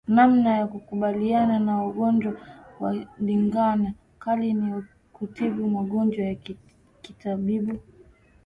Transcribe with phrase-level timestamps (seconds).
[0.07, 2.33] Namna ya kukabiliana na ugonjwa
[2.79, 3.89] wa ndigana
[4.23, 4.69] kali ni
[5.13, 6.35] kutibu magonjwa ya
[7.01, 7.79] kitabibu